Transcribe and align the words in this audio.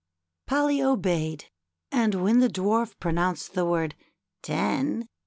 Polly 0.47 0.81
obeyed, 0.81 1.45
and 1.91 2.13
Avhen 2.13 2.39
the 2.39 2.47
Dwarf 2.47 2.93
pronounced 2.99 3.53
the 3.53 3.65
word" 3.65 3.93
ten! 4.41 5.07